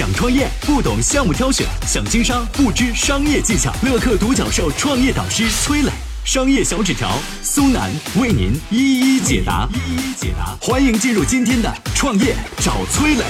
[0.00, 3.70] 想创业不懂项目挑选，想经商不知商业技巧。
[3.82, 5.90] 乐客独角兽创业导师崔磊，
[6.24, 7.10] 商业小纸条
[7.42, 9.68] 苏南为您一一解答。
[9.74, 13.24] 一一解答，欢迎进入今天的创业找崔磊。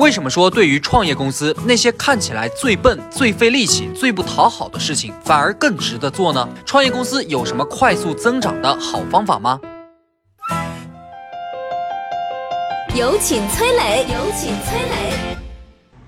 [0.00, 6.48] 为什么说对于创业公司那些看起来最笨、最费力气、最不讨好的事情，反而更值得做呢？
[6.66, 9.60] 创业公司有什么快速增长的好方法吗？
[12.98, 15.36] 有请崔磊，有请崔磊。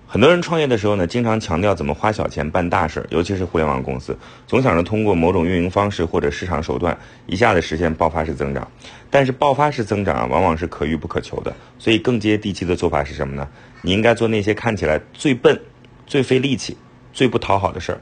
[0.09, 8.69] 很多人创业的时候呢，经常强调怎么花小钱办大事，尤其是互联网公司，总想着通过某种运营方式或者市场手段，一下子实现爆发式增长。
[9.09, 11.55] 但是爆发式增长啊，往往是可遇不可求的。
[11.79, 13.47] 所以更接地气的做法是什么呢？
[13.83, 15.61] 你应该做那些看起来最笨、
[16.09, 16.77] 最费力气、
[17.13, 18.01] 最不讨好的事儿。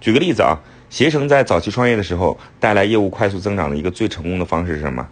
[0.00, 0.58] 举个例子啊，
[0.90, 5.06] 携程在早期创业的时候，带来业务快速增长的一个最成功的方式是什么？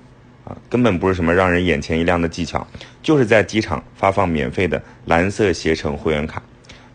[0.69, 2.66] 根本不是什么让人眼前一亮的技巧，
[3.02, 6.42] 就是在机场发放免费的蓝色携程会员卡。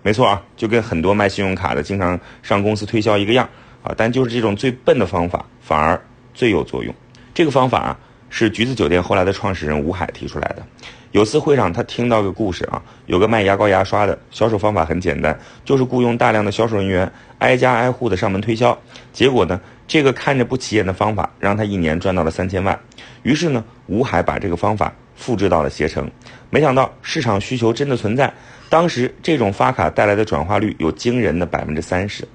[0.03, 3.47] 没错啊，就跟很多卖信用卡的经常上公司推销一个样
[3.83, 3.93] 啊。
[3.97, 5.99] 但就是这种最笨的方法，反而
[6.33, 6.93] 最有作用。
[7.33, 10.65] 这个方法啊，是橘子酒店后来的创始人吴海提出来的。
[11.11, 18.77] 有次会上，他听到个故事啊，有个卖牙膏牙刷的，销售方法很简单，就是雇佣大量的销售人员，挨家挨户的上门推销。
[19.13, 22.77] 结果呢，这个看着不起眼的方法，让他一年赚到了三千万。
[23.23, 26.09] 于是呢，吴海把这个方法复制到了携程，
[26.49, 28.31] 没想到市场需求真的存在。
[28.69, 32.27] 当时这种发卡带来的转化率有惊人的百分之三十。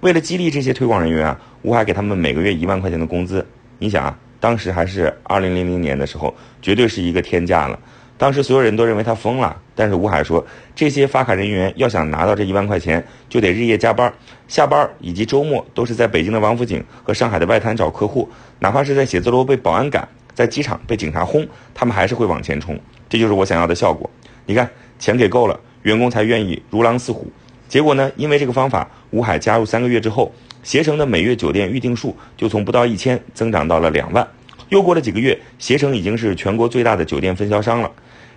[0.00, 3.44] 为了激励这些推广人员啊，吴海给他们每个月一万块钱的工资。
[3.78, 7.78] 你想啊，当时还是二零零零年的时候，绝对是一个天价了。
[8.18, 14.12] 当时所有人都认为他疯了，但是吴海说，这些发卡人员要想拿到这一万块钱，就得日夜加班，
[14.48, 22.76] 下班以及周末都是在北京的王府井和上海的外滩找客户，哪怕是在写字楼被保安赶，在机场被警察轰，他们还是会往前冲。
[23.08, 24.10] 这就是我想要的效果。
[24.46, 27.30] 你看，钱给够了，员工才愿意如狼似虎。
[27.68, 30.32] 结果呢，因为这个方法，吴海加入三个月之后，
[30.64, 34.26] 携程的每月酒店预订数就从不到一千增长到了两万。
[34.70, 37.90] 又过了几个月，携程已经是全国最大的酒店分销商了。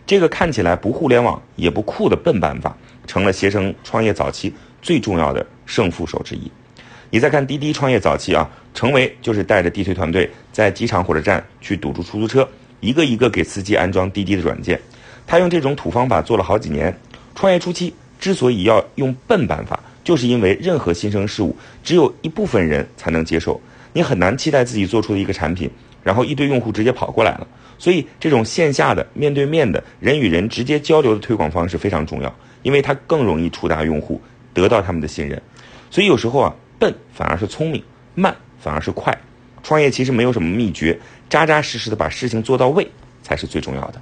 [0.05, 2.75] 这个看起来不互联网也不酷的笨办法，
[3.07, 6.51] 成了携程创业早期最重要的胜负手之一。
[7.09, 12.47] 你再看滴滴创业早期啊，成为就是带着地推团队在机场、火车站去堵住出租车，
[12.79, 14.79] 一个一个给司机安装滴滴的软件。
[15.27, 16.97] 他用这种土方法做了好几年。
[17.35, 23.59] 创业初期之所以要用笨办法，就是因为任何新生事物只有一部分人才能接受，
[23.93, 25.69] 你很难期待自己做出的一个产品，
[26.03, 27.47] 然后一堆用户直接跑过来了。
[27.77, 34.21] 所以，这种线下的面对面的人与人直接交流的推广方式非常重要，因为它更容易触达用户，
[34.53, 35.41] 得到他们的信任。
[35.89, 39.17] 所以有时候啊，笨反而是聪明，慢反而是快。
[39.63, 42.87] 创业其实没有什么秘诀，扎扎实实的把事情做到位
[43.23, 44.01] 才是最重要的。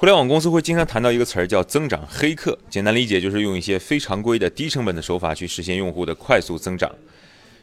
[0.00, 6.90] 互联网公司会经常谈到一个词儿叫“增长黑客”，简单理解就是用一些非常规的低成本的手法去实现用户的快速增长。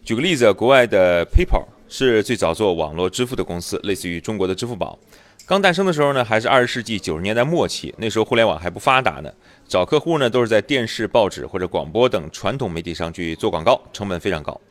[0.06, 5.00] 举个例子，国外的 PayPal 是最早做网络支付的公司，类似于中国的支付宝。
[5.48, 9.34] 刚诞生的时候呢，还是二十世纪九十年代末期，那时候互联网还不发达呢，
[9.68, 14.62] 找客户呢都是在电视、报纸或者广播等传统媒体上去做广告，成本非常高。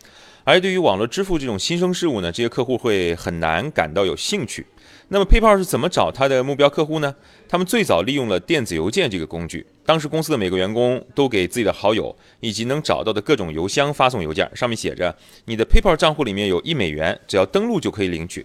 [0.44, 4.64] 而对于网络支付这种新生事物呢，这些客户会很难感到有兴趣。
[5.08, 7.14] 那么 PayPal 是怎么找他的目标客户呢？
[7.48, 9.64] 他们最早利用了电子邮件这个工具。
[9.84, 18.44] 当时公司的每个员工都给自己的好友以及能找到的各种邮箱发送邮件，上面写着你的 PayPal 账户里面有一美元，只要登录就可以领取。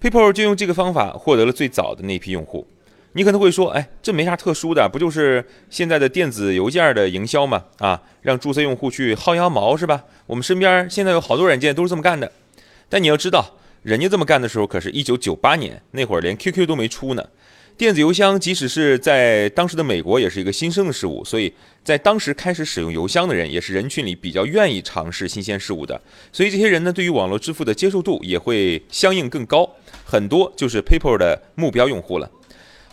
[0.00, 2.66] PayPal 就用这个方法获得了最早的那批用户。
[3.12, 7.62] 你可能会说，哎，这没啥特殊的，不就是现在的电子邮件的营销吗？
[7.78, 10.02] 啊，让注册用户去薅羊毛是吧？
[10.26, 12.32] 我们身边现在有好多软件都是这么干的。
[12.88, 13.54] 但你要知道。
[13.82, 17.24] 人家这么干的时候，可是一九九八年那会儿，连 QQ 都没出呢。
[17.76, 21.52] 电子邮箱即使是在当时的美国，也是一个新生的事物，所以
[21.82, 26.00] 在当时开始使用邮箱的人，也是人群里比较愿意尝试新鲜事物的。
[26.30, 29.68] 所以这些人呢，对于网络支付的接受度也会相应更高，
[30.04, 32.30] 很多就是 PayPal 的目标用户了。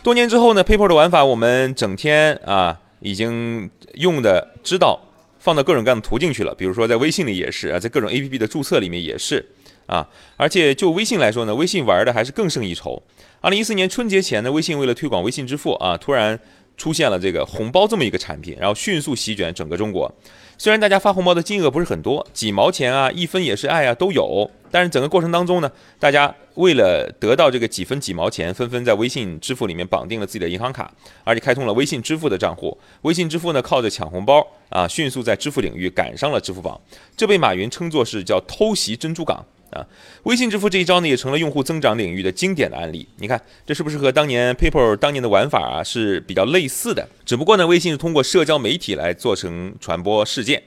[0.02, 4.98] 多年之后呢，PayPal 的玩法我们整天啊已经用的知道，
[5.40, 9.44] 放到各种各样的途径去了，比如说在微信里也是啊，在各种 APP 的注册里面也是。
[9.86, 10.08] 啊。
[10.36, 13.02] 而且就微信来说呢，微信玩的还是更胜一筹。
[13.40, 16.38] 二零一四年春节前呢，微信为了推广微信支付啊，突然
[16.76, 20.14] 出现了这个红包这么一个产品，然后迅速席卷整个中国。
[20.58, 24.50] 虽然大家发红包的金额不是很多，几毛钱啊，一分也是爱啊，都有。
[24.70, 30.92] 但是整个过程当中呢，大家为了得到这个几分几毛钱，纷纷在微信支付里面绑定了自己的银行卡，
[31.24, 32.76] 而且开通了微信支付的账户。
[33.02, 36.80] 微信支付呢，靠着抢红包啊，迅速在支付领域赶上了支付宝。
[37.16, 39.44] 这被马云称作是叫偷袭珍珠港。
[39.70, 39.86] 啊，
[40.24, 43.06] 微信支付这一招呢，也成了用户增长领域的经典的案例。
[43.18, 47.08] 你看，这是不是和当年 PayPal 当年的玩法啊是比较类似的？
[47.24, 50.60] 只不过呢，微信是通过社交媒体来做成传播事件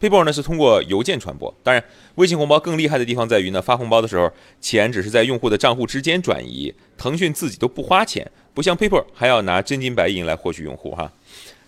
[0.00, 1.54] Paper 呢是通过邮件传播。
[1.62, 11.12] 当然，微信红包更厉害的地方在于呢，发红包的时候，钱只是在用户的账户之间转移，腾讯自己都不花钱，不像 Paper 还要拿真金白银来获取用户哈。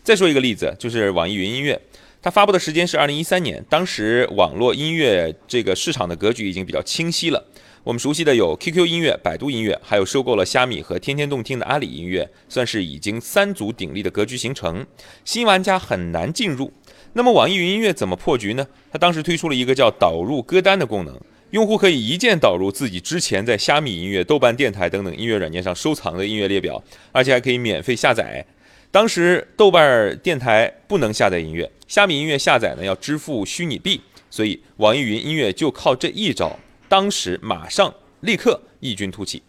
[0.02, 1.80] 再说一个例子，就是网易云音乐。
[2.22, 7.44] 它发布的时间是二零一三年，当时网络音乐这个市场的格局已经比较清晰了。
[7.84, 14.86] 我们熟悉的有 QQ 音乐、百度音乐，还有收购了虾米和天天动听的阿里音乐，算是已经三足鼎立的格局形成，
[15.24, 16.72] 新玩家很难进入。
[17.14, 18.64] 那么网易云音乐怎么破局呢？
[18.92, 21.20] 它当时推出了一个叫导入歌单的功能，
[21.50, 26.80] 用户可以一键导入自己之前在虾米音乐、豆瓣电台等等音乐软件上收藏的音乐列表，
[27.10, 28.46] 而且还可以免费下载。
[28.92, 34.00] 当时豆瓣电台不能下载音乐，虾米音乐下载呢要支付虚拟币，
[34.30, 36.56] 所以网易云音乐就靠这一招，
[36.92, 39.42] 当时马上立刻异军突起。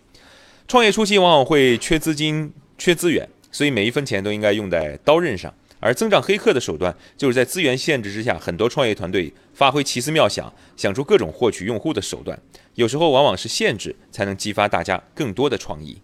[0.65, 5.53] 创业初期往往会缺资金、缺资源，所以每一分钱都应该用在刀刃上。
[5.81, 12.39] 而增长黑客的手段，就是在资源限制之下，很多创业团队发挥奇思妙想，想出各种获取用户的手段。
[12.75, 16.01] 有时候往往是限制，才能激发大家更多的创意。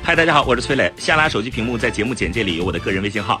[0.00, 0.92] 嗨，大家好，我是崔磊。
[0.96, 3.40] 下拉手机屏幕，在节目简介里有我的个人微信号。